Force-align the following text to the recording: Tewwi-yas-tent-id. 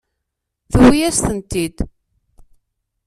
Tewwi-yas-tent-id. 0.71 1.77